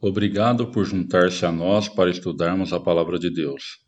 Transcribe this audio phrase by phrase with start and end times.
[0.00, 3.80] Obrigado por juntar-se a nós para estudarmos a Palavra de Deus.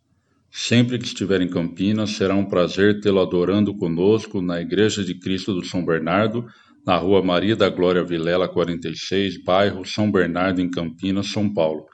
[0.51, 5.55] Sempre que estiver em Campinas, será um prazer tê-lo adorando conosco na Igreja de Cristo
[5.55, 6.45] do São Bernardo,
[6.85, 11.87] na Rua Maria da Glória Vilela 46, bairro São Bernardo, em Campinas, São Paulo.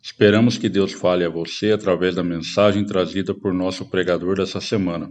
[0.00, 5.10] Esperamos que Deus fale a você através da mensagem trazida por nosso pregador dessa semana.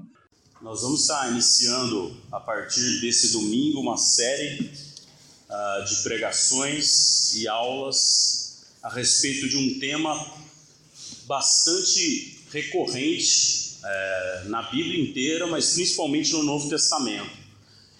[0.61, 4.71] Nós vamos estar iniciando a partir desse domingo uma série
[5.49, 8.44] uh, de pregações e aulas
[8.85, 10.13] a respeito de um tema
[11.25, 17.35] bastante recorrente é, na Bíblia inteira, mas principalmente no Novo Testamento.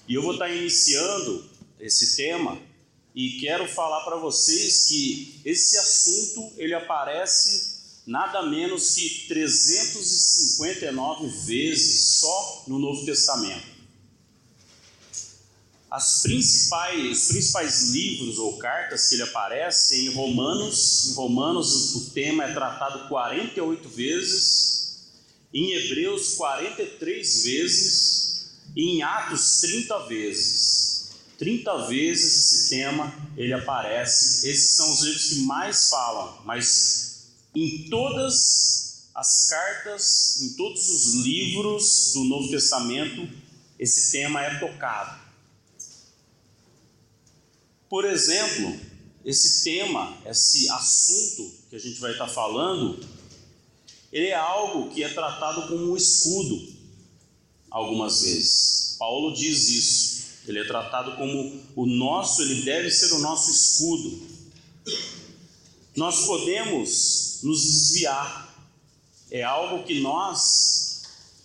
[0.07, 1.43] E eu vou estar iniciando
[1.79, 2.61] esse tema
[3.15, 12.19] e quero falar para vocês que esse assunto ele aparece nada menos que 359 vezes
[12.19, 13.74] só no Novo Testamento
[15.89, 21.09] as principais, os principais livros ou cartas que ele aparece em Romanos.
[21.09, 25.05] Em Romanos o tema é tratado 48 vezes,
[25.53, 30.95] em Hebreus 43 vezes e em Atos 30 vezes.
[31.37, 34.49] 30 vezes esse tema ele aparece.
[34.49, 41.23] Esses são os livros que mais falam, mas em todas as cartas, em todos os
[41.23, 43.29] livros do Novo Testamento,
[43.79, 45.24] esse tema é tocado.
[47.95, 48.77] Por exemplo,
[49.23, 52.99] esse tema, esse assunto que a gente vai estar falando,
[54.11, 56.73] ele é algo que é tratado como um escudo
[57.71, 58.97] algumas vezes.
[58.99, 60.25] Paulo diz isso.
[60.45, 64.27] Ele é tratado como o nosso, ele deve ser o nosso escudo.
[65.95, 68.67] Nós podemos nos desviar.
[69.31, 71.03] É algo que nós,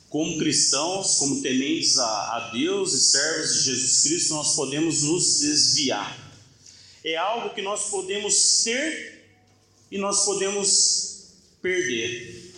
[0.08, 5.38] como cristãos, como tementes a, a Deus e servos de Jesus Cristo, nós podemos nos
[5.38, 6.28] desviar
[7.04, 9.24] é algo que nós podemos ter
[9.90, 12.52] e nós podemos perder.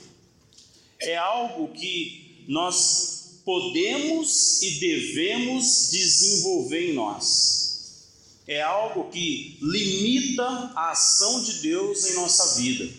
[1.00, 8.08] É algo que nós podemos e devemos desenvolver em nós.
[8.46, 12.92] É algo que limita a ação de Deus em nossa vida.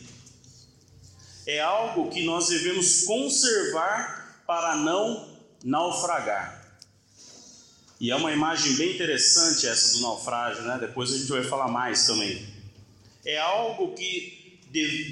[1.46, 6.63] É algo que nós devemos conservar para não naufragar.
[8.04, 10.78] E é uma imagem bem interessante essa do naufrágio, né?
[10.78, 12.46] Depois a gente vai falar mais também.
[13.24, 14.60] É algo que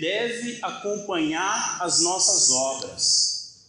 [0.02, 3.62] deve acompanhar as nossas obras.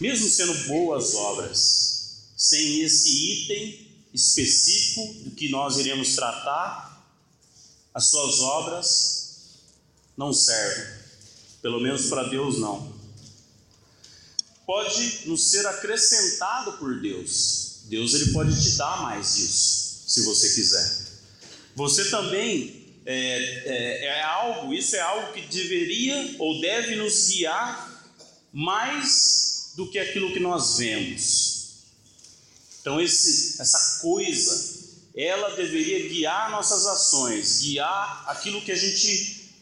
[0.00, 7.06] Mesmo sendo boas obras, sem esse item específico do que nós iremos tratar,
[7.94, 9.60] as suas obras
[10.16, 10.92] não servem.
[11.62, 12.91] Pelo menos para Deus não
[14.72, 17.82] pode nos ser acrescentado por Deus.
[17.90, 20.90] Deus ele pode te dar mais disso, se você quiser.
[21.76, 23.14] Você também é,
[23.66, 28.16] é, é algo, isso é algo que deveria ou deve nos guiar
[28.50, 31.82] mais do que aquilo que nós vemos.
[32.80, 39.52] Então esse, essa coisa, ela deveria guiar nossas ações, guiar aquilo que a gente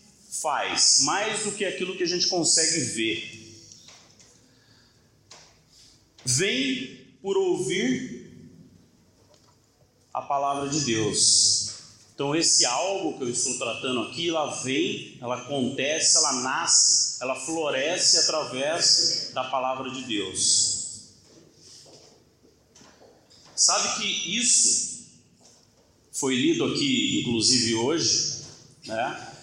[0.41, 3.30] faz, mais do que aquilo que a gente consegue ver
[6.37, 8.21] vem por ouvir
[10.13, 11.71] a palavra de Deus.
[12.15, 17.35] Então, esse algo que eu estou tratando aqui, ela vem, ela acontece, ela nasce, ela
[17.35, 20.81] floresce através da palavra de Deus.
[23.57, 24.91] Sabe que isso
[26.13, 28.45] foi lido aqui, inclusive hoje,
[28.85, 29.35] né?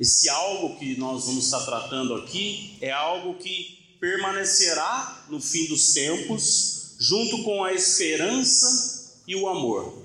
[0.00, 5.94] Esse algo que nós vamos estar tratando aqui é algo que permanecerá no fim dos
[5.94, 9.96] tempos, junto com a esperança e o amor.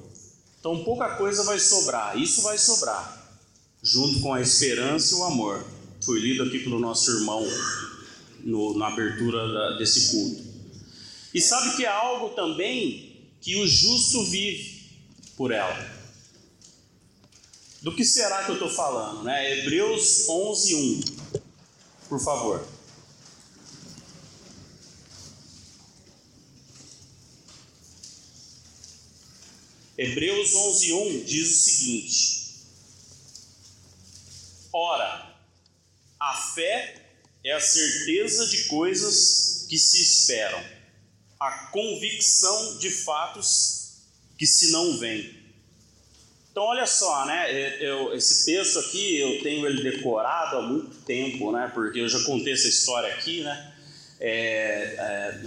[0.57, 3.37] Então pouca coisa vai sobrar, isso vai sobrar,
[3.83, 5.65] junto com a esperança e o amor.
[6.01, 7.45] Foi lido aqui pelo nosso irmão
[8.39, 10.45] no, na abertura da, desse culto.
[11.33, 14.81] E sabe que é algo também que o justo vive
[15.35, 15.99] por ela.
[17.81, 19.23] Do que será que eu estou falando?
[19.23, 19.59] Né?
[19.59, 21.01] Hebreus 11, 1.
[22.07, 22.78] Por favor.
[29.99, 32.39] Hebreus 11:1 diz o seguinte:
[34.71, 35.35] Ora,
[36.17, 36.95] a fé
[37.43, 40.63] é a certeza de coisas que se esperam,
[41.37, 43.97] a convicção de fatos
[44.37, 45.37] que se não veem.
[46.49, 47.83] Então, olha só, né?
[47.83, 51.69] Eu, esse texto aqui eu tenho ele decorado há muito tempo, né?
[51.73, 53.73] Porque eu já contei essa história aqui, né?
[54.21, 55.41] É, é,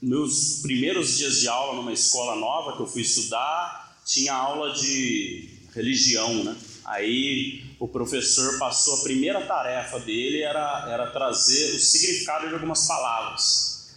[0.00, 5.48] meus primeiros dias de aula numa escola nova que eu fui estudar, tinha aula de
[5.74, 6.56] religião, né?
[6.84, 12.86] Aí o professor passou a primeira tarefa dele era, era trazer o significado de algumas
[12.86, 13.96] palavras.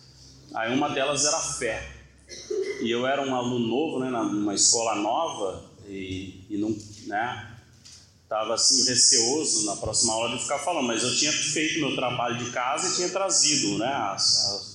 [0.54, 2.02] Aí uma delas era fé.
[2.82, 6.76] E eu era um aluno novo, né, numa escola nova e, e não,
[7.08, 7.58] né,
[8.28, 12.38] tava assim receoso na próxima aula de ficar falando, mas eu tinha feito meu trabalho
[12.38, 14.71] de casa e tinha trazido, né, as, as,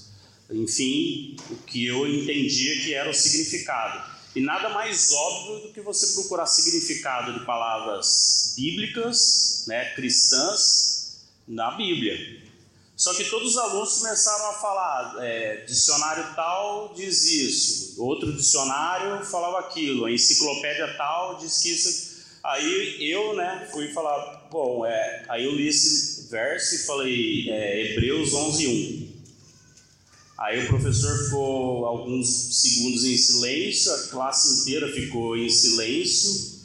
[0.51, 4.17] enfim, o que eu entendia que era o significado.
[4.35, 11.71] E nada mais óbvio do que você procurar significado de palavras bíblicas, né, cristãs, na
[11.71, 12.45] Bíblia.
[12.97, 19.25] Só que todos os alunos começaram a falar: é, dicionário tal diz isso, outro dicionário
[19.25, 22.17] falava aquilo, a enciclopédia tal diz que isso.
[22.43, 27.93] Aí eu, né, fui falar: bom, é, aí eu li esse verso e falei: é,
[27.93, 29.06] Hebreus 11, 1.
[30.39, 36.61] Aí o professor ficou alguns segundos em silêncio, a classe inteira ficou em silêncio,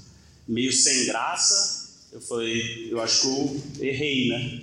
[0.46, 1.90] meio sem graça.
[2.12, 4.62] Eu falei, eu acho que eu errei, né?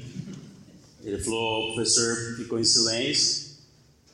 [1.03, 3.57] Ele falou, o professor ficou em silêncio.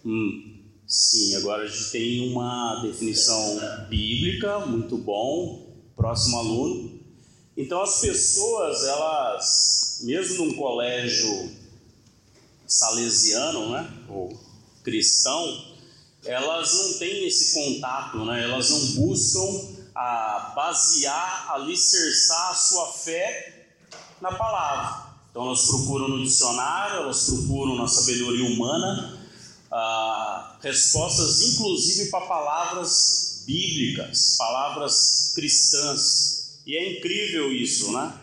[0.05, 3.59] Hum, sim, agora a gente tem uma definição
[3.89, 5.75] bíblica, muito bom.
[5.97, 7.01] Próximo aluno.
[7.57, 11.51] Então as pessoas, elas, mesmo num colégio
[12.67, 13.93] salesiano, né?
[14.09, 14.44] Ou
[14.85, 15.75] cristão,
[16.25, 18.45] elas não têm esse contato, né?
[18.45, 23.67] elas não buscam a basear, alicerçar a sua fé
[24.21, 25.15] na palavra.
[25.31, 29.21] Então elas procuram no dicionário, elas procuram na sabedoria humana
[29.71, 36.61] ah, respostas, inclusive para palavras bíblicas, palavras cristãs.
[36.65, 38.21] E é incrível isso, né?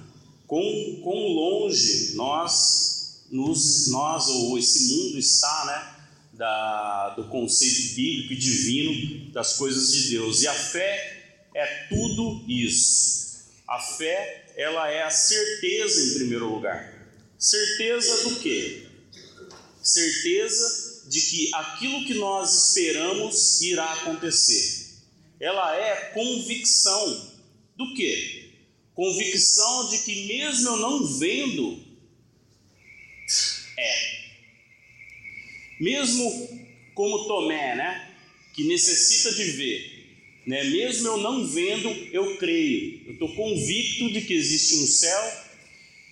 [0.48, 0.64] Quão,
[1.04, 6.01] quão longe nós, nos, nós ou esse mundo está, né?
[6.34, 10.42] Da, do conceito bíblico e divino das coisas de Deus.
[10.42, 13.50] E a fé é tudo isso.
[13.68, 17.02] A fé, ela é a certeza em primeiro lugar.
[17.38, 18.88] Certeza do quê?
[19.82, 24.82] Certeza de que aquilo que nós esperamos irá acontecer.
[25.40, 27.32] Ela é convicção
[27.76, 28.52] do quê?
[28.94, 31.84] Convicção de que mesmo eu não vendo,
[33.78, 34.22] é
[35.82, 36.62] mesmo
[36.94, 38.14] como Tomé, né,
[38.54, 40.06] que necessita de ver,
[40.46, 43.02] né, mesmo eu não vendo, eu creio.
[43.08, 45.32] Eu estou convicto de que existe um céu.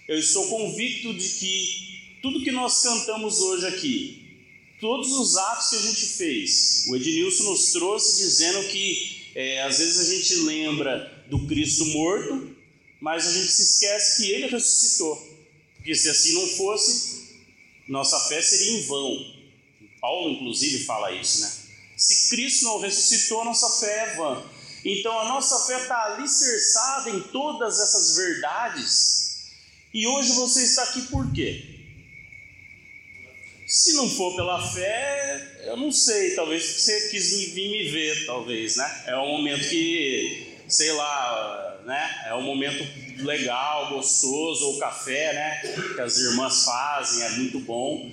[0.07, 4.21] Eu estou convicto de que tudo que nós cantamos hoje aqui,
[4.81, 9.77] todos os atos que a gente fez, o Ednilson nos trouxe dizendo que é, às
[9.77, 12.55] vezes a gente lembra do Cristo morto,
[12.99, 15.15] mas a gente se esquece que ele ressuscitou.
[15.75, 17.37] Porque se assim não fosse,
[17.87, 19.38] nossa fé seria em vão.
[19.99, 21.51] Paulo, inclusive, fala isso, né?
[21.97, 24.43] Se Cristo não ressuscitou, nossa fé é vã.
[24.85, 29.51] Então a nossa fé está alicerçada em todas essas verdades.
[29.93, 31.79] E hoje você está aqui por quê?
[33.67, 38.77] Se não for pela fé, eu não sei, talvez você quis vir me ver, talvez,
[38.77, 39.03] né?
[39.05, 42.23] É um momento que, sei lá, né?
[42.27, 42.83] É um momento
[43.23, 45.61] legal, gostoso, o café, né?
[45.95, 48.09] Que as irmãs fazem, é muito bom.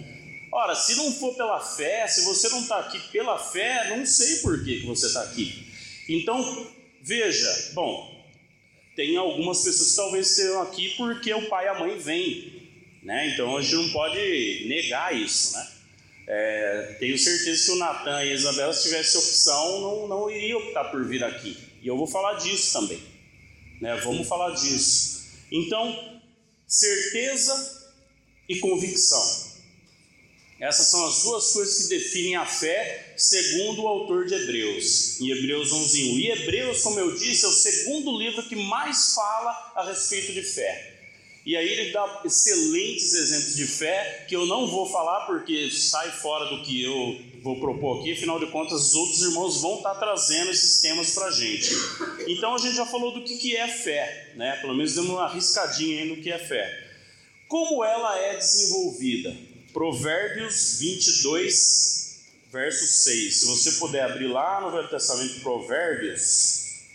[0.57, 4.37] Ora, se não for pela fé, se você não está aqui pela fé, não sei
[4.37, 5.71] por que, que você está aqui.
[6.09, 6.67] Então,
[7.03, 8.25] veja, bom,
[8.97, 12.71] tem algumas pessoas que talvez estejam aqui porque o pai e a mãe vêm,
[13.03, 13.35] né?
[13.35, 15.69] Então a gente não pode negar isso, né?
[16.27, 20.59] É, tenho certeza que o Natan e a Isabela, se tivesse opção, não, não iriam
[20.61, 21.55] optar por vir aqui.
[21.83, 23.03] E eu vou falar disso também.
[23.79, 23.95] Né?
[23.97, 25.23] Vamos falar disso.
[25.53, 26.19] Então,
[26.67, 27.93] certeza
[28.49, 29.55] e convicção.
[30.59, 35.31] Essas são as duas coisas que definem a fé, segundo o autor de Hebreus, em
[35.31, 36.19] Hebreus 11:1.
[36.19, 40.43] E Hebreus, como eu disse, é o segundo livro que mais fala a respeito de
[40.43, 40.95] fé.
[41.45, 46.11] E aí ele dá excelentes exemplos de fé, que eu não vou falar porque sai
[46.11, 49.95] fora do que eu vou propor aqui, afinal de contas, os outros irmãos vão estar
[49.95, 51.71] trazendo esses temas para a gente.
[52.27, 54.57] Então a gente já falou do que é fé, né?
[54.61, 56.85] pelo menos demos uma arriscadinha aí no que é fé.
[57.47, 59.37] Como ela é desenvolvida?
[59.77, 63.41] Provérbios 22, verso 6.
[63.41, 66.87] Se você puder abrir lá no Velho Testamento Provérbios,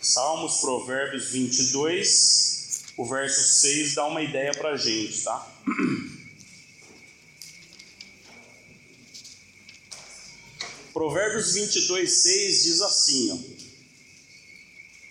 [0.00, 5.46] Salmos, Provérbios 22, o verso 6 dá uma ideia para a gente, tá?
[10.94, 13.36] Provérbios 22, 6 diz assim: ó,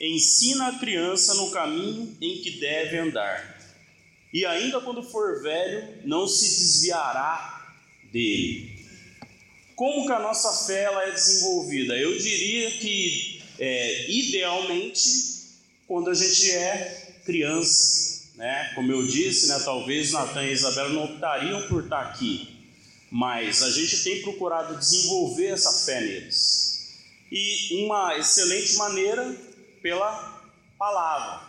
[0.01, 3.52] Ensina a criança no caminho em que deve andar
[4.33, 7.71] e ainda quando for velho, não se desviará
[8.11, 8.83] dele.
[9.75, 11.95] Como que a nossa fé ela é desenvolvida?
[11.95, 15.07] Eu diria que, é, idealmente,
[15.87, 18.71] quando a gente é criança, né?
[18.73, 22.49] Como eu disse, né, talvez Natan e Isabela não optariam por estar aqui,
[23.11, 26.97] mas a gente tem procurado desenvolver essa fé neles.
[27.31, 29.35] E uma excelente maneira
[29.81, 30.41] pela
[30.77, 31.47] palavra,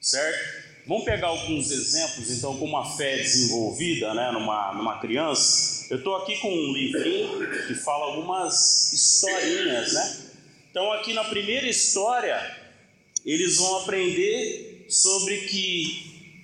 [0.00, 0.59] certo?
[0.90, 5.86] Vamos pegar alguns exemplos, então, como a fé é desenvolvida né, numa, numa criança.
[5.88, 10.16] Eu estou aqui com um livrinho que fala algumas historinhas, né?
[10.68, 12.36] Então, aqui na primeira história,
[13.24, 16.34] eles vão aprender sobre que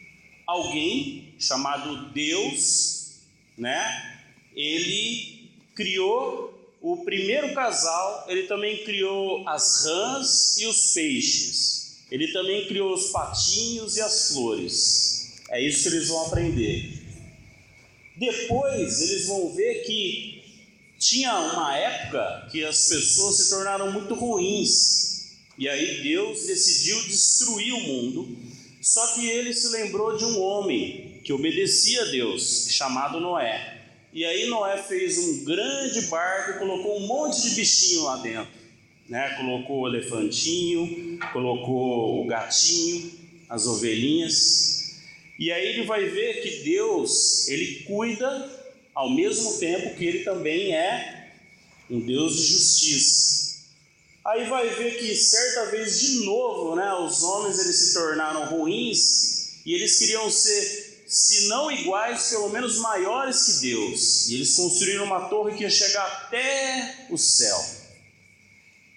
[0.46, 3.22] alguém chamado Deus,
[3.58, 4.20] né?
[4.54, 11.85] Ele criou o primeiro casal, ele também criou as rãs e os peixes.
[12.10, 15.42] Ele também criou os patinhos e as flores.
[15.50, 17.02] É isso que eles vão aprender.
[18.16, 20.42] Depois eles vão ver que
[20.98, 25.36] tinha uma época que as pessoas se tornaram muito ruins.
[25.58, 28.38] E aí Deus decidiu destruir o mundo.
[28.80, 33.82] Só que ele se lembrou de um homem que obedecia a Deus, chamado Noé.
[34.12, 38.65] E aí Noé fez um grande barco e colocou um monte de bichinho lá dentro
[39.08, 39.34] né?
[39.36, 43.12] Colocou o elefantinho, colocou o gatinho,
[43.48, 44.96] as ovelhinhas.
[45.38, 50.74] E aí ele vai ver que Deus, ele cuida ao mesmo tempo que ele também
[50.74, 51.30] é
[51.90, 53.46] um Deus de justiça.
[54.24, 59.62] Aí vai ver que certa vez de novo, né, os homens eles se tornaram ruins
[59.64, 64.28] e eles queriam ser, se não iguais, pelo menos maiores que Deus.
[64.28, 67.85] E eles construíram uma torre que ia chegar até o céu.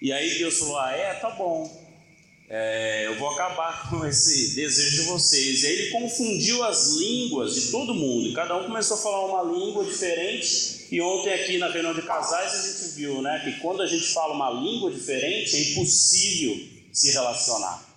[0.00, 1.80] E aí Deus falou: Ah, é, tá bom.
[2.52, 5.62] É, eu vou acabar com esse desejo de vocês.
[5.62, 8.26] E aí ele confundiu as línguas de todo mundo.
[8.28, 10.88] E cada um começou a falar uma língua diferente.
[10.90, 14.06] E ontem aqui na reunião de casais a gente viu, né, que quando a gente
[14.08, 17.88] fala uma língua diferente é impossível se relacionar.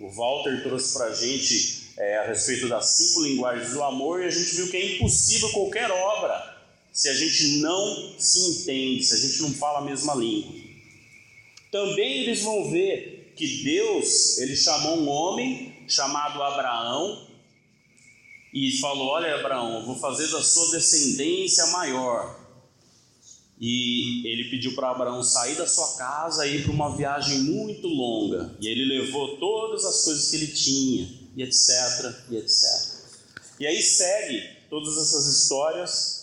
[0.00, 4.26] O Walter trouxe para a gente é, a respeito das cinco linguagens do amor e
[4.26, 6.52] a gente viu que é impossível qualquer obra
[6.92, 10.61] se a gente não se entende, se a gente não fala a mesma língua.
[11.72, 17.26] Também eles vão ver que Deus, ele chamou um homem chamado Abraão
[18.52, 22.40] e falou: "Olha, Abraão, vou fazer da sua descendência maior".
[23.58, 27.86] E ele pediu para Abraão sair da sua casa e ir para uma viagem muito
[27.86, 28.54] longa.
[28.60, 31.70] E ele levou todas as coisas que ele tinha, e etc,
[32.30, 32.62] e etc.
[33.58, 36.21] E aí segue todas essas histórias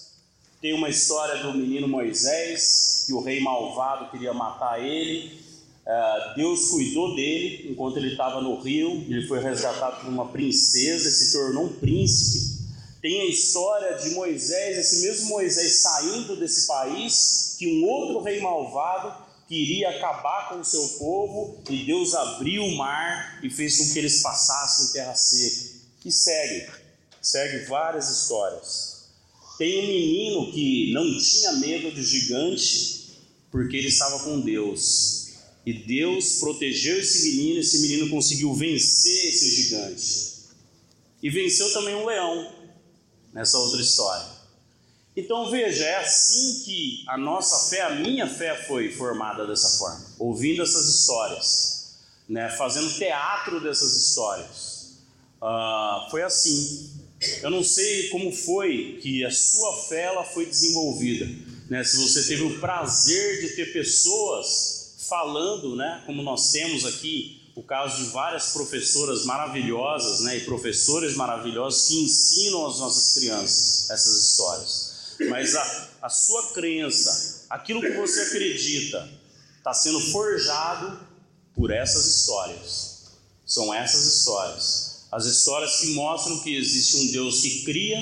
[0.62, 5.40] tem uma história do menino Moisés, que o rei malvado queria matar ele.
[5.86, 9.06] Uh, Deus cuidou dele enquanto ele estava no rio.
[9.08, 12.60] Ele foi resgatado por uma princesa e se tornou um príncipe.
[13.02, 18.42] Tem a história de Moisés, esse mesmo Moisés saindo desse país, que um outro rei
[18.42, 23.94] malvado queria acabar com o seu povo e Deus abriu o mar e fez com
[23.94, 25.80] que eles passassem em terra seca.
[26.04, 26.70] E segue,
[27.22, 28.89] segue várias histórias.
[29.60, 33.20] Tem um menino que não tinha medo de gigante
[33.52, 35.34] porque ele estava com Deus.
[35.66, 40.34] E Deus protegeu esse menino, esse menino conseguiu vencer esse gigante.
[41.22, 42.54] E venceu também um leão
[43.34, 44.26] nessa outra história.
[45.14, 50.06] Então veja, é assim que a nossa fé, a minha fé foi formada dessa forma,
[50.18, 51.98] ouvindo essas histórias,
[52.30, 55.00] né, fazendo teatro dessas histórias.
[55.42, 56.99] Uh, foi assim.
[57.42, 61.28] Eu não sei como foi que a sua fé ela foi desenvolvida,
[61.70, 61.84] né?
[61.84, 66.02] Se você teve o prazer de ter pessoas falando, né?
[66.06, 70.38] Como nós temos aqui o caso de várias professoras maravilhosas, né?
[70.38, 74.90] E professores maravilhosos que ensinam às nossas crianças essas histórias.
[75.30, 79.10] Mas a, a sua crença, aquilo que você acredita,
[79.58, 81.00] está sendo forjado
[81.54, 83.00] por essas histórias.
[83.46, 84.89] São essas histórias.
[85.12, 87.98] As histórias que mostram que existe um Deus que cria,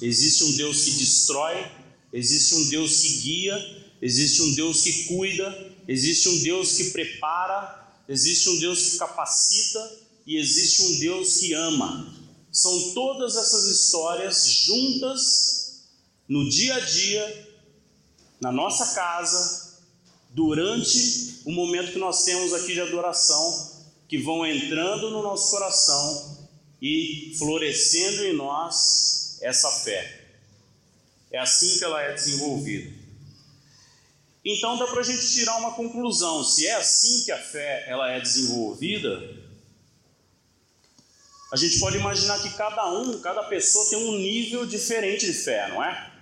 [0.00, 1.66] existe um Deus que destrói,
[2.12, 7.92] existe um Deus que guia, existe um Deus que cuida, existe um Deus que prepara,
[8.08, 12.14] existe um Deus que capacita e existe um Deus que ama.
[12.52, 15.88] São todas essas histórias juntas
[16.28, 17.48] no dia a dia,
[18.40, 19.80] na nossa casa,
[20.30, 23.77] durante o momento que nós temos aqui de adoração
[24.08, 26.48] que vão entrando no nosso coração
[26.80, 30.26] e florescendo em nós essa fé.
[31.30, 32.90] É assim que ela é desenvolvida.
[34.44, 36.42] Então dá para a gente tirar uma conclusão.
[36.42, 39.36] Se é assim que a fé ela é desenvolvida,
[41.52, 45.68] a gente pode imaginar que cada um, cada pessoa tem um nível diferente de fé,
[45.68, 46.12] não é?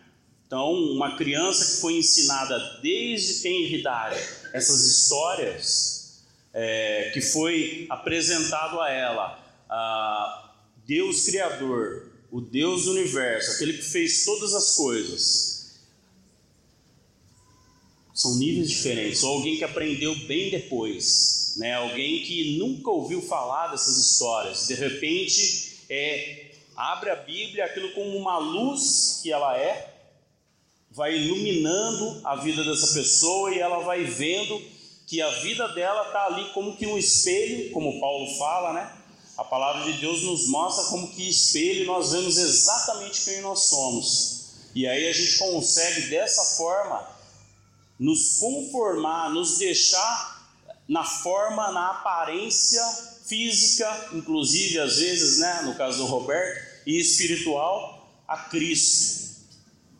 [0.47, 4.21] Então, uma criança que foi ensinada desde tenra idade
[4.53, 5.96] essas histórias,
[6.59, 10.55] é, que foi apresentado a ela, a
[10.87, 15.81] Deus Criador, o Deus do universo, aquele que fez todas as coisas,
[18.15, 19.23] são níveis diferentes.
[19.23, 21.75] Ou alguém que aprendeu bem depois, né?
[21.75, 28.17] Alguém que nunca ouviu falar dessas histórias, de repente é abre a Bíblia, aquilo como
[28.17, 29.95] uma luz que ela é,
[30.91, 34.76] vai iluminando a vida dessa pessoa e ela vai vendo
[35.07, 38.93] que a vida dela está ali como que um espelho, como Paulo fala, né?
[39.39, 44.37] A palavra de Deus nos mostra como que espelho nós vemos exatamente quem nós somos.
[44.75, 47.07] E aí a gente consegue dessa forma
[47.99, 50.51] nos conformar, nos deixar
[50.89, 52.83] na forma, na aparência
[53.27, 59.27] física, inclusive às vezes, né, no caso do Roberto, e espiritual a Cristo.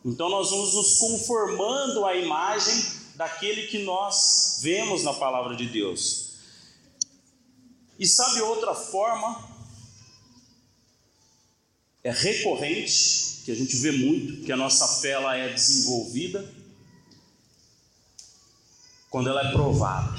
[0.05, 6.35] Então nós vamos nos conformando à imagem daquele que nós vemos na palavra de Deus.
[7.99, 9.57] E sabe outra forma
[12.03, 16.47] é recorrente, que a gente vê muito, que a nossa fé ela é desenvolvida
[19.09, 20.15] quando ela é provada.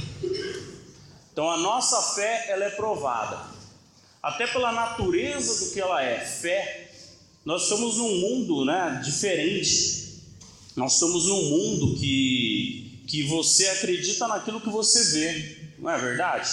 [1.33, 3.47] Então a nossa fé ela é provada
[4.21, 6.90] até pela natureza do que ela é, fé.
[7.45, 10.09] Nós estamos num mundo né, diferente.
[10.78, 16.48] Nós estamos num mundo que, que você acredita naquilo que você vê, não é verdade?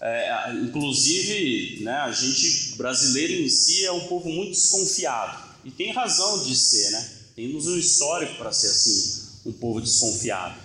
[0.00, 5.92] É, inclusive, né, a gente brasileiro em si é um povo muito desconfiado e tem
[5.92, 7.10] razão de ser, né?
[7.34, 10.56] Temos um histórico para ser assim, um povo desconfiado,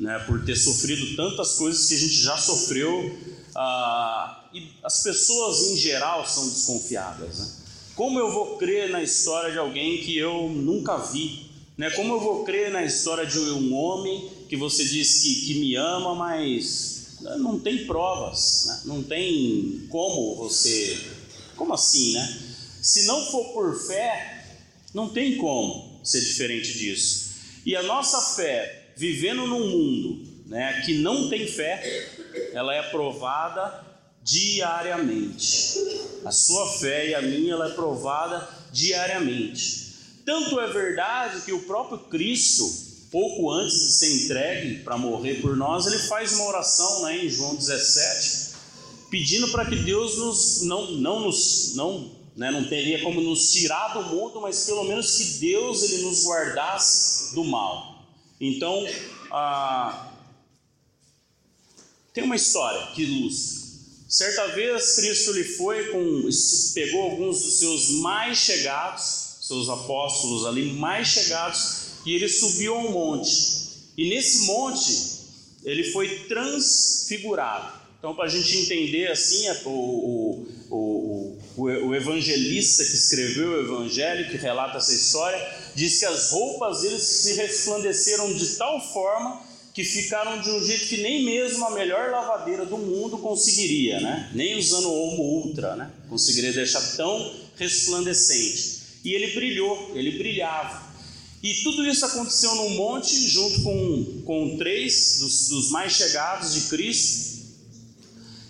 [0.00, 0.18] né?
[0.20, 3.18] Por ter sofrido tantas coisas que a gente já sofreu
[3.54, 7.38] ah, e as pessoas em geral são desconfiadas.
[7.38, 7.48] Né?
[7.96, 11.50] Como eu vou crer na história de alguém que eu nunca vi?
[11.76, 11.90] Né?
[11.90, 15.76] Como eu vou crer na história de um homem que você diz que, que me
[15.76, 18.80] ama, mas né, não tem provas, né?
[18.86, 20.98] não tem como você.
[21.56, 22.42] Como assim, né?
[22.80, 24.46] Se não for por fé,
[24.94, 27.28] não tem como ser diferente disso.
[27.66, 32.08] E a nossa fé, vivendo num mundo né, que não tem fé,
[32.52, 33.86] ela é provada
[34.22, 35.78] diariamente.
[36.24, 39.88] A sua fé e a minha ela é provada diariamente.
[40.24, 45.56] Tanto é verdade que o próprio Cristo, pouco antes de ser entregue para morrer por
[45.56, 48.56] nós, ele faz uma oração né, em João 17,
[49.10, 53.94] pedindo para que Deus nos, não, não nos não, né, não teria como nos tirar
[53.94, 58.06] do mundo, mas pelo menos que Deus ele nos guardasse do mal.
[58.40, 58.86] Então,
[59.30, 60.12] ah,
[62.12, 63.68] tem uma história que ilustra.
[64.08, 66.28] Certa vez Cristo lhe foi com
[66.72, 72.78] pegou alguns dos seus mais chegados, seus apóstolos ali mais chegados, e ele subiu a
[72.78, 73.32] um monte.
[73.94, 75.18] E nesse monte
[75.62, 77.78] ele foi transfigurado.
[77.98, 84.30] Então, para a gente entender assim, o, o, o, o, evangelista que escreveu o evangelho,
[84.30, 85.38] que relata essa história,
[85.74, 89.42] diz que as roupas deles se resplandeceram de tal forma
[89.74, 94.30] que ficaram de um jeito que nem mesmo a melhor lavadeira do mundo conseguiria, né?
[94.32, 95.90] Nem usando o Omo Ultra, né?
[96.08, 98.78] Conseguiria deixar tão resplandecente.
[99.04, 100.87] E ele brilhou, ele brilhava.
[101.42, 106.62] E tudo isso aconteceu num monte, junto com, com três dos, dos mais chegados de
[106.62, 107.38] Cristo.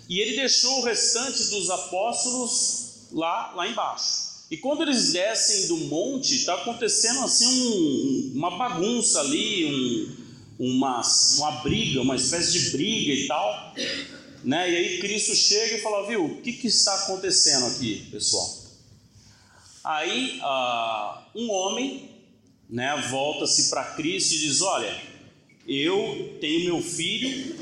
[0.07, 4.29] E ele deixou o restante dos apóstolos lá, lá embaixo.
[4.49, 9.65] E quando eles descem do monte, está acontecendo assim um, uma bagunça ali,
[10.59, 11.01] um, uma,
[11.37, 13.75] uma briga, uma espécie de briga e tal.
[14.43, 14.71] Né?
[14.71, 18.57] E aí Cristo chega e fala: Viu, o que, que está acontecendo aqui, pessoal?
[19.83, 22.08] Aí uh, um homem
[22.69, 24.95] né, volta-se para Cristo e diz: Olha,
[25.67, 27.55] eu tenho meu filho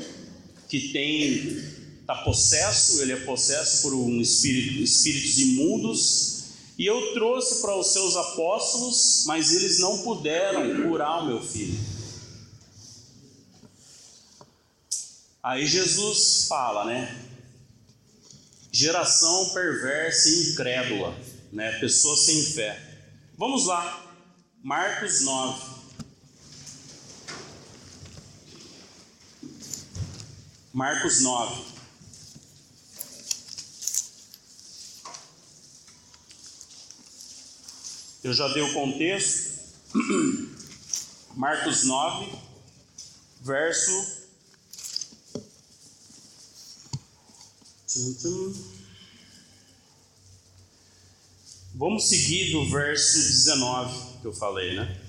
[0.68, 6.44] que tem está possesso, ele é possesso por um espírito, espíritos imundos,
[6.78, 11.78] e eu trouxe para os seus apóstolos, mas eles não puderam curar o meu filho.
[15.42, 17.24] Aí Jesus fala, né?
[18.72, 21.14] Geração perversa e incrédula,
[21.52, 21.78] né?
[21.78, 22.80] Pessoas sem fé.
[23.36, 24.07] Vamos lá,
[24.62, 25.78] Marcos 9.
[30.72, 31.64] Marcos 9.
[38.24, 39.58] Eu já dei o contexto.
[41.34, 42.36] Marcos 9,
[43.42, 44.18] verso
[51.78, 55.00] Vamos seguir do verso 19 que eu falei, né?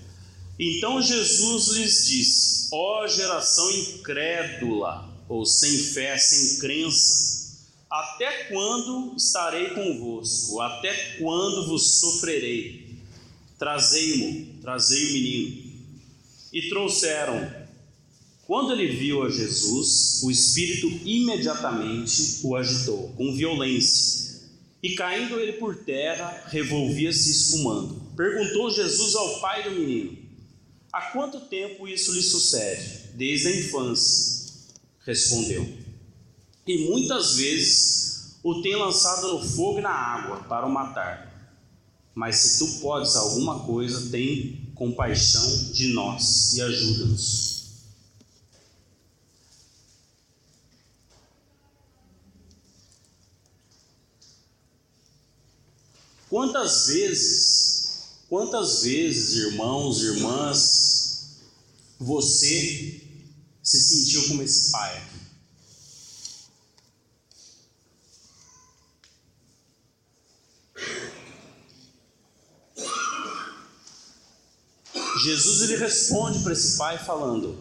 [0.60, 7.58] Então Jesus lhes disse: Ó geração incrédula ou sem fé, sem crença,
[7.90, 10.62] até quando estarei convosco?
[10.62, 13.00] Até quando vos sofrerei?
[13.58, 15.72] Trazei-mo, trazei o menino.
[16.54, 17.52] E trouxeram.
[18.46, 24.29] Quando ele viu a Jesus, o espírito imediatamente o agitou, com violência.
[24.82, 28.02] E caindo ele por terra, revolvia-se espumando.
[28.16, 30.18] Perguntou Jesus ao pai do menino:
[30.92, 33.10] Há quanto tempo isso lhe sucede?
[33.14, 34.54] Desde a infância,
[35.06, 35.68] respondeu.
[36.66, 41.30] E muitas vezes o tem lançado no fogo e na água para o matar.
[42.16, 47.49] Mas se tu podes alguma coisa, tem compaixão de nós e ajuda-nos.
[56.30, 57.90] Quantas vezes,
[58.30, 61.40] quantas vezes, irmãos, irmãs,
[62.00, 63.02] você
[63.64, 65.20] se sentiu como esse pai aqui?
[75.24, 77.58] Jesus ele responde para esse pai falando: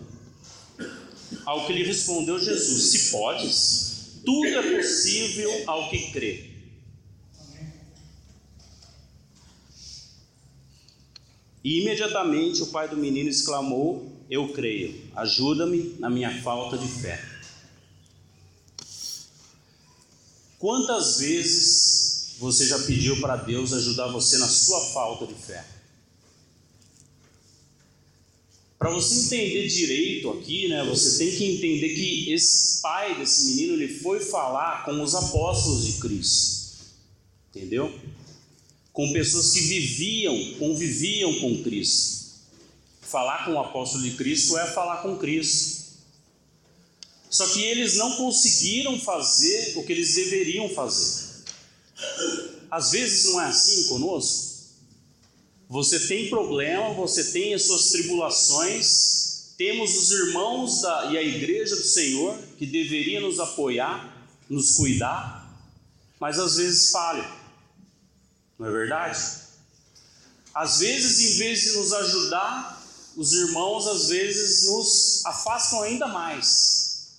[1.46, 6.47] Ao que lhe respondeu Jesus: Se podes, tudo é possível ao que crê.
[11.68, 17.22] E imediatamente o pai do menino exclamou: Eu creio, ajuda-me na minha falta de fé.
[20.58, 25.62] Quantas vezes você já pediu para Deus ajudar você na sua falta de fé?
[28.78, 33.74] Para você entender direito aqui, né, você tem que entender que esse pai desse menino
[33.74, 36.78] ele foi falar com os apóstolos de Cristo,
[37.50, 37.92] entendeu?
[38.98, 42.32] Com pessoas que viviam, conviviam com Cristo.
[43.00, 45.84] Falar com o apóstolo de Cristo é falar com Cristo.
[47.30, 51.44] Só que eles não conseguiram fazer o que eles deveriam fazer.
[52.68, 54.64] Às vezes não é assim conosco.
[55.68, 61.76] Você tem problema, você tem as suas tribulações, temos os irmãos da, e a igreja
[61.76, 65.56] do Senhor que deveria nos apoiar, nos cuidar,
[66.18, 67.37] mas às vezes falham.
[68.58, 69.18] Não é verdade?
[70.54, 72.82] Às vezes, em vez de nos ajudar,
[73.16, 77.18] os irmãos às vezes nos afastam ainda mais.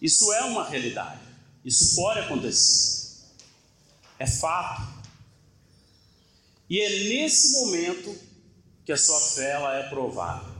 [0.00, 1.20] Isso é uma realidade.
[1.64, 3.24] Isso pode acontecer.
[4.18, 4.82] É fato.
[6.68, 8.16] E é nesse momento
[8.84, 10.55] que a sua fé ela é provada.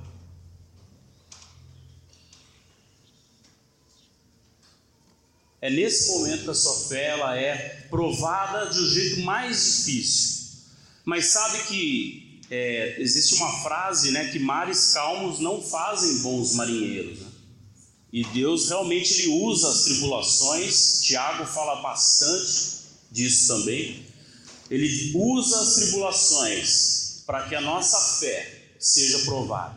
[5.67, 10.61] É nesse momento que a sua fé ela é provada de um jeito mais difícil.
[11.05, 17.19] Mas sabe que é, existe uma frase, né, que mares calmos não fazem bons marinheiros.
[17.19, 17.27] Né?
[18.13, 21.03] E Deus realmente ele usa as tribulações.
[21.03, 24.07] Tiago fala bastante disso também.
[24.71, 29.76] Ele usa as tribulações para que a nossa fé seja provada.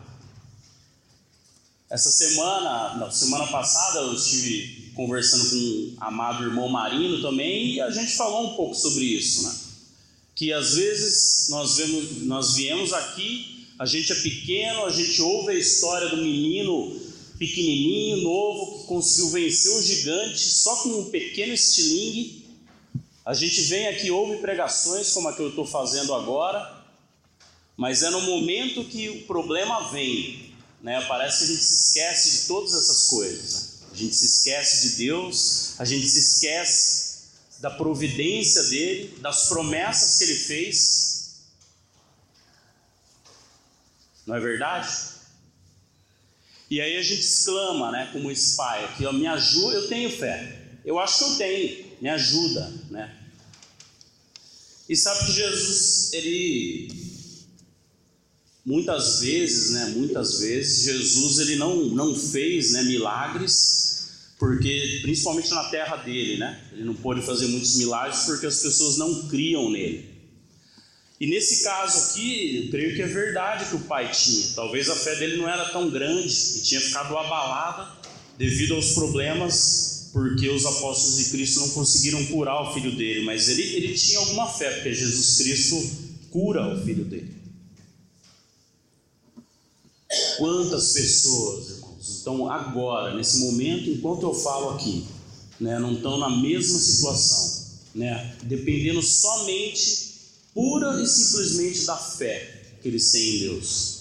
[1.90, 7.80] Essa semana, na semana passada, eu estive conversando com o amado irmão Marino também, e
[7.80, 9.56] a gente falou um pouco sobre isso, né?
[10.36, 15.50] Que às vezes nós, vemos, nós viemos aqui, a gente é pequeno, a gente ouve
[15.50, 16.96] a história do menino
[17.36, 22.44] pequenininho, novo, que conseguiu vencer o gigante só com um pequeno estilingue.
[23.26, 26.84] A gente vem aqui, ouve pregações como a que eu estou fazendo agora,
[27.76, 30.49] mas é no momento que o problema vem,
[30.82, 31.04] né?
[31.06, 33.70] Parece que a gente se esquece de todas essas coisas, né?
[33.92, 37.10] A gente se esquece de Deus, a gente se esquece
[37.58, 41.40] da providência dele, das promessas que ele fez.
[44.26, 44.88] Não é verdade?
[46.70, 50.08] E aí a gente exclama, né, como esse pai aqui, ó, me ajuda, eu tenho
[50.08, 50.78] fé.
[50.84, 53.16] Eu acho que eu tenho, me ajuda, né?
[54.88, 57.09] E sabe que Jesus, ele
[58.64, 63.80] muitas vezes, né, muitas vezes Jesus ele não não fez, né, milagres
[64.40, 66.58] porque principalmente na terra dele, né?
[66.72, 70.08] Ele não pôde fazer muitos milagres porque as pessoas não criam nele.
[71.20, 74.46] E nesse caso aqui, eu creio que é verdade que o pai tinha.
[74.54, 77.92] Talvez a fé dele não era tão grande e tinha ficado abalada
[78.38, 83.50] devido aos problemas, porque os apóstolos de Cristo não conseguiram curar o filho dele, mas
[83.50, 85.76] ele, ele tinha alguma fé, porque Jesus Cristo
[86.30, 87.39] cura o filho dele.
[90.38, 91.80] Quantas pessoas,
[92.20, 95.06] então, agora, nesse momento, enquanto eu falo aqui,
[95.60, 100.10] né, não estão na mesma situação, né, dependendo somente,
[100.52, 104.00] pura e simplesmente da fé que eles têm em Deus.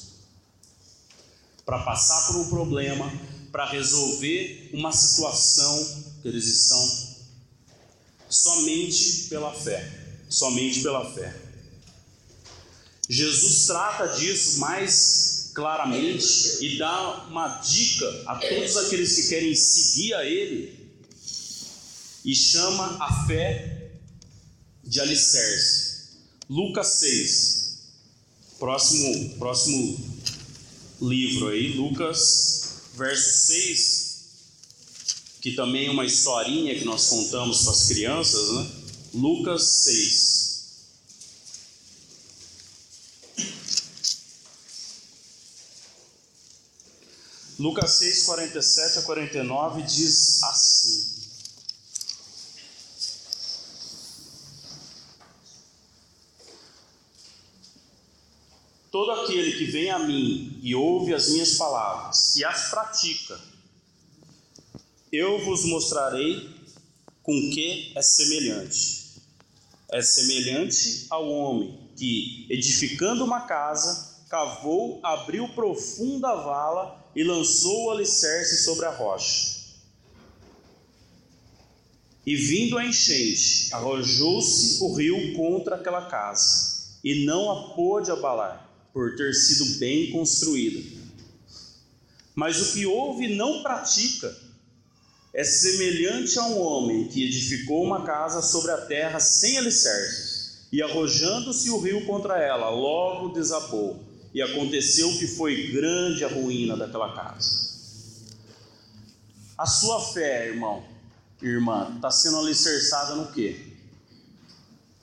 [1.66, 3.12] Para passar por um problema,
[3.52, 7.10] para resolver uma situação que eles estão
[8.30, 11.36] somente pela fé, somente pela fé.
[13.08, 20.14] Jesus trata disso mais claramente e dá uma dica a todos aqueles que querem seguir
[20.14, 20.80] a Ele
[22.24, 23.92] e chama a fé
[24.84, 25.90] de alicerce.
[26.50, 27.80] Lucas 6,
[28.58, 30.00] próximo, próximo
[31.02, 34.10] livro aí, Lucas, verso 6,
[35.42, 38.72] que também é uma historinha que nós contamos para as crianças, né?
[39.14, 40.39] Lucas 6.
[47.60, 51.20] Lucas 6, 47 a 49 diz assim:
[58.90, 63.38] Todo aquele que vem a mim e ouve as minhas palavras e as pratica,
[65.12, 66.56] eu vos mostrarei
[67.22, 69.20] com que é semelhante.
[69.92, 77.92] É semelhante ao homem que, edificando uma casa, cavou, abriu profunda vala e lançou o
[77.92, 79.60] alicerce sobre a rocha.
[82.26, 88.70] E vindo a enchente, arrojou-se o rio contra aquela casa, e não a pôde abalar,
[88.94, 91.00] por ter sido bem construída.
[92.36, 94.36] Mas o que ouve não pratica
[95.34, 100.84] é semelhante a um homem que edificou uma casa sobre a terra sem alicerces, e
[100.84, 107.14] arrojando-se o rio contra ela, logo desabou e aconteceu que foi grande a ruína daquela
[107.16, 107.70] casa.
[109.58, 110.84] A sua fé, irmão,
[111.42, 113.74] irmã, está sendo alicerçada no quê?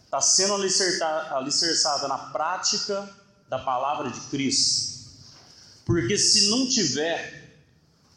[0.04, 3.08] Está sendo alicerçada na prática
[3.48, 4.96] da palavra de Cristo.
[5.84, 7.58] Porque se não tiver,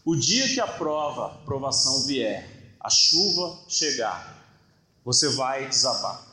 [0.06, 4.40] o dia que a prova, provação vier, a chuva chegar,
[5.04, 6.26] você vai desabar.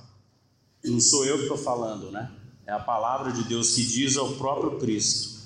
[0.84, 2.30] Não sou eu que estou falando, né?
[2.66, 5.36] É a palavra de Deus que diz ao próprio Cristo.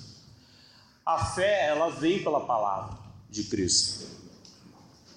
[1.05, 2.97] A fé, ela vem pela palavra
[3.29, 4.07] de Cristo.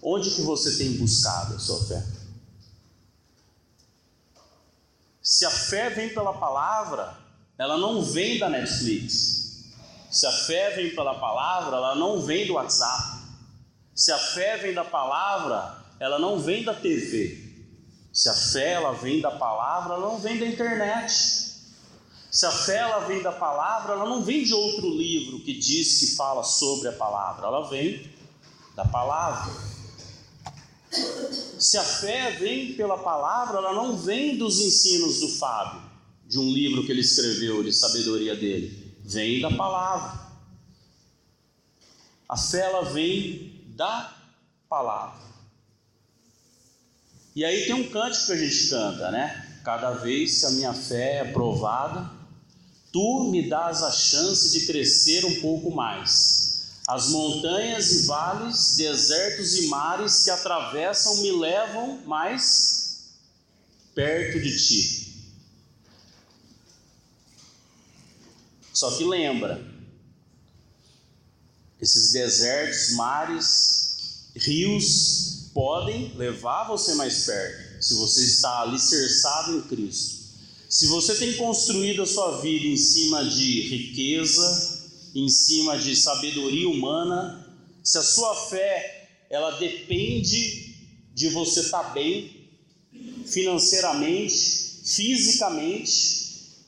[0.02, 2.04] Onde que você tem buscado a sua fé?
[5.22, 7.16] Se a fé vem pela palavra,
[7.56, 9.72] ela não vem da Netflix.
[10.10, 13.24] Se a fé vem pela palavra, ela não vem do WhatsApp.
[13.94, 17.42] Se a fé vem da palavra, ela não vem da TV.
[18.12, 21.43] Se a fé ela vem da palavra, ela não vem da internet.
[22.34, 26.00] Se a fé ela vem da palavra, ela não vem de outro livro que diz
[26.00, 28.10] que fala sobre a palavra, ela vem
[28.74, 29.54] da palavra.
[31.60, 35.80] Se a fé vem pela palavra, ela não vem dos ensinos do Fábio,
[36.26, 40.20] de um livro que ele escreveu de sabedoria dele, vem da palavra.
[42.28, 44.12] A fé ela vem da
[44.68, 45.22] palavra.
[47.36, 49.60] E aí tem um cântico que a gente canta, né?
[49.64, 52.23] Cada vez que a minha fé é provada,
[52.94, 56.78] tu me dás a chance de crescer um pouco mais.
[56.86, 63.16] As montanhas e vales, desertos e mares que atravessam me levam mais
[63.96, 65.34] perto de ti.
[68.72, 69.60] Só que lembra,
[71.80, 80.23] esses desertos, mares, rios podem levar você mais perto, se você está alicerçado em Cristo.
[80.74, 86.68] Se você tem construído a sua vida em cima de riqueza, em cima de sabedoria
[86.68, 87.48] humana,
[87.80, 90.74] se a sua fé ela depende
[91.14, 92.48] de você estar bem
[93.24, 96.64] financeiramente, fisicamente,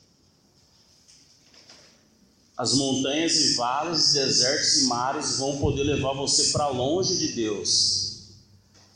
[2.55, 8.37] as montanhas e vales, desertos e mares vão poder levar você para longe de Deus.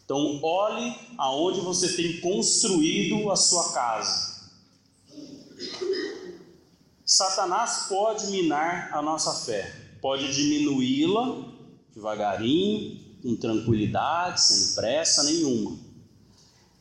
[0.06, 4.31] Então, olhe aonde você tem construído a sua casa.
[7.22, 11.54] Satanás pode minar a nossa fé, pode diminuí-la
[11.94, 15.78] devagarinho, com tranquilidade, sem pressa nenhuma.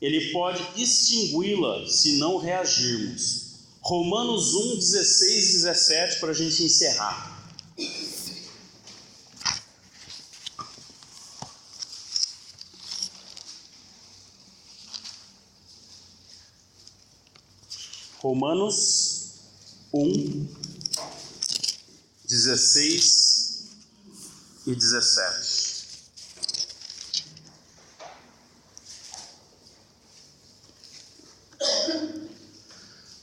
[0.00, 3.66] Ele pode extingui-la se não reagirmos.
[3.82, 7.38] Romanos 1, 16 e 17 para a gente encerrar.
[18.22, 19.09] Romanos
[19.92, 20.46] 1,
[22.28, 23.66] 16
[24.68, 25.70] e 17.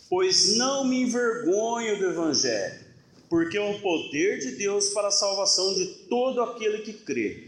[0.09, 2.79] Pois não me envergonho do Evangelho,
[3.29, 7.45] porque é o poder de Deus para a salvação de todo aquele que crê,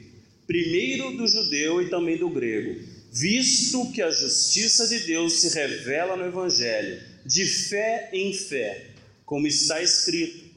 [0.48, 6.16] primeiro do judeu e também do grego, visto que a justiça de Deus se revela
[6.16, 8.90] no Evangelho, de fé em fé,
[9.30, 10.50] como está escrito: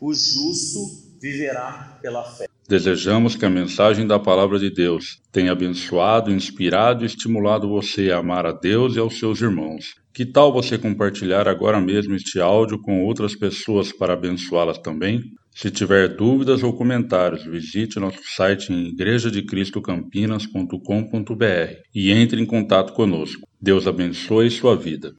[0.00, 0.78] o justo
[1.20, 2.46] viverá pela fé.
[2.68, 8.18] Desejamos que a mensagem da Palavra de Deus tenha abençoado, inspirado e estimulado você a
[8.18, 9.96] amar a Deus e aos seus irmãos.
[10.14, 15.20] Que tal você compartilhar agora mesmo este áudio com outras pessoas para abençoá-las também?
[15.52, 23.48] Se tiver dúvidas ou comentários, visite nosso site em igrejadecristocampinas.com.br e entre em contato conosco.
[23.60, 25.10] Deus abençoe sua vida.